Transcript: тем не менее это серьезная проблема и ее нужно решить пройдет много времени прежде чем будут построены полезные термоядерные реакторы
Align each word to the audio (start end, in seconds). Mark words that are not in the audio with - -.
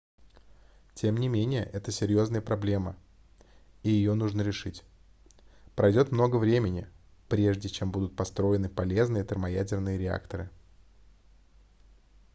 тем 0.95 1.17
не 1.17 1.27
менее 1.29 1.63
это 1.63 1.91
серьезная 1.91 2.41
проблема 2.41 2.95
и 3.83 3.91
ее 3.91 4.15
нужно 4.15 4.41
решить 4.41 4.83
пройдет 5.75 6.11
много 6.11 6.37
времени 6.37 6.87
прежде 7.29 7.69
чем 7.69 7.91
будут 7.91 8.15
построены 8.15 8.67
полезные 8.67 9.23
термоядерные 9.23 9.99
реакторы 9.99 10.49